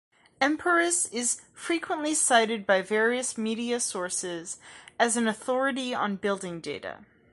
Emporis 0.41 1.07
is 1.13 1.41
frequently 1.53 2.15
cited 2.15 2.65
by 2.65 2.81
various 2.81 3.37
media 3.37 3.79
sources 3.79 4.57
as 4.97 5.15
an 5.15 5.27
authority 5.27 5.93
on 5.93 6.15
building 6.15 6.59
data. 6.59 7.05